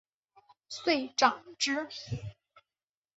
[0.67, 1.87] 遂斩之。